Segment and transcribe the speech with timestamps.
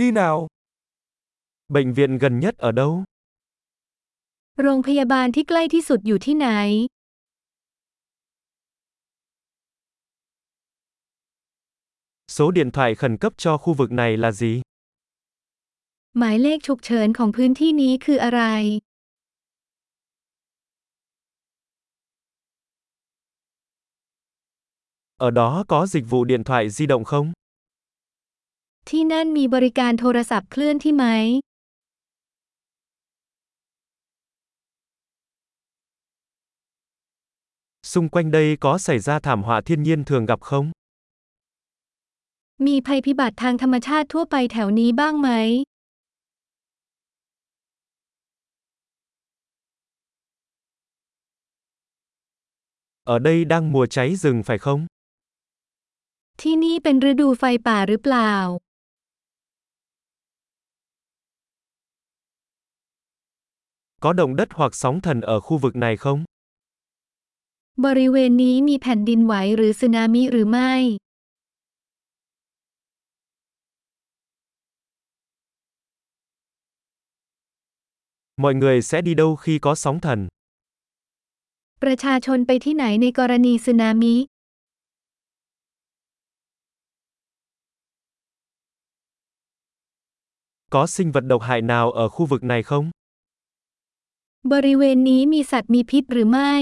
[0.00, 0.47] Đi nào.
[1.67, 3.03] Bệnh viện gần nhất ở đâu?
[4.61, 6.47] โรงพยาบาลที่ใกล้ที่สุดอยู่ที่ไหน
[12.27, 14.53] Số điện thoại khẩn cấp cho khu vực này là gì?
[16.17, 18.41] หมายเลขฉุกเฉินของพื้นที่นี้คืออะไร
[25.27, 27.27] Ở đó có dịch vụ điện thoại di động không?
[28.89, 31.05] ที่นั่นมีบริการโทรศัพท์เคลื่อนที่ไหม
[37.91, 40.67] Xung quanh đây có xảy ra thảm họa thiên nhiên thường gặp không?
[42.65, 45.29] มีภัยพิบัติทางธรรมชาติทั่วไปแถวนี้บ้างไหม
[53.13, 54.81] Ở đây đang mùa cháy rừng phải không?
[56.41, 58.33] ที่นี่เป็นฤดูไฟป่าหรือเปล่า
[64.00, 66.24] Có động đất hoặc sóng thần ở khu vực này không?
[67.84, 70.72] บริเวณนี้มีแผ่นดินไหวหรือสึนามิหรือไม่
[78.42, 80.18] Mọi người sẽ đi đâu khi có sóng thần?
[81.82, 84.14] ประชาชนไปที่ไหนในกรณีสึนามิ
[90.74, 92.86] Có sinh vật độc hại nào ở khu vực này không?
[94.52, 96.54] บริเวณนี้มีสัตว์มีพิษหรือไม่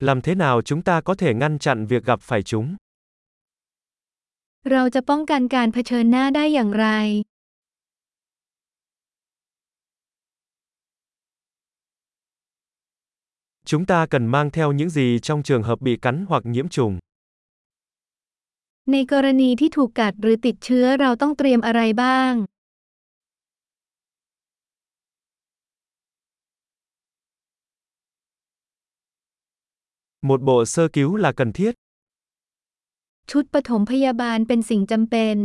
[0.00, 2.76] Làm thế nào chúng ta có thể ngăn chặn việc gặp phải chúng?
[4.72, 6.86] เราจะป้องกันการเผชิญหน้าได้อย่างไร
[13.70, 16.98] Chúng ta cần mang theo những gì trong trường hợp bị cắn hoặc nhiễm trùng?
[18.91, 22.33] ในกรณีที่ถูกกัดหรือติดเชื้อเราต้องเตรียมอะไรบ้าง
[30.29, 31.73] Một bộ sơ cứu là cần thiết.
[33.31, 35.37] ชุดปฐมพยาบาลเป็นสิ่งจำเป็น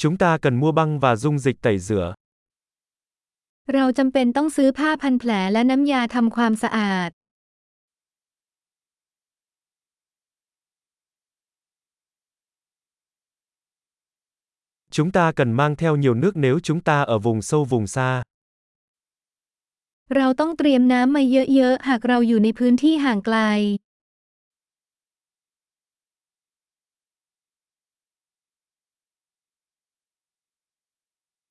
[0.00, 2.08] Chúng ta cần mua băng và dung dịch tẩy rửa.
[3.74, 7.10] เราจำเป็นต้องซื้อผ้าพันแผลและน้ำยาทำความสะอาด
[14.91, 18.23] Chúng ta cần mang theo nhiều nước nếu chúng ta ở vùng sâu vùng xa.
[20.15, 23.37] เราต้องเตรียมน้ำมาเยอะๆ หากเราอยู่ในพื้นที่ห่างไกล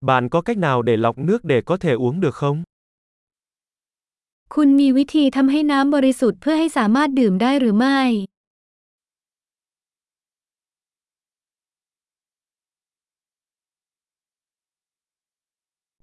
[0.08, 2.58] Bạn có cách nào để lọc nước để có thể uống được không?
[4.54, 8.00] คุณมีวิธีทำให้น้ำบริสุทธิ์เพื่อให้สามารถดื่มได้หรือไม่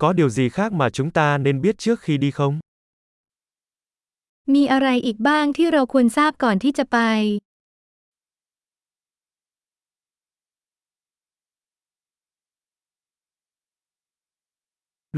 [0.04, 2.60] Có điều gì khác mà chúng ta nên biết trước khi đi không?
[4.54, 6.98] มีอะไรอีกบ้างที่เราควรทราบก่อนที่จะไป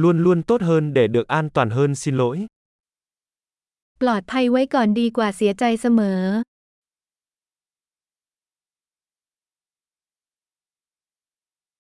[0.02, 2.38] Luôn luôn tốt hơn để được an toàn hơn xin lỗi.
[4.02, 6.22] ปลอดภัยไว้ก่อนดีกว่าเสียใจเสมอ